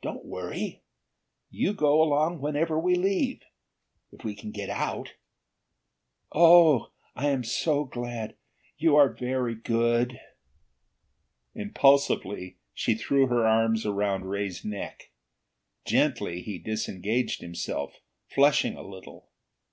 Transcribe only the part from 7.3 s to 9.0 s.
am so glad! You